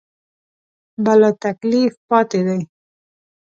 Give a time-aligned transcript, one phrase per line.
[1.03, 2.59] بلاتکلیف پاتې دي.